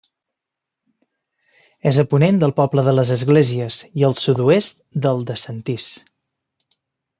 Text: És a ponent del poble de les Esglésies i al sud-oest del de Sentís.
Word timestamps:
És 1.91 1.99
a 2.03 2.05
ponent 2.13 2.39
del 2.45 2.55
poble 2.61 2.85
de 2.89 2.95
les 2.97 3.13
Esglésies 3.17 3.79
i 4.01 4.09
al 4.09 4.19
sud-oest 4.23 4.81
del 5.07 5.25
de 5.31 5.39
Sentís. 5.45 5.89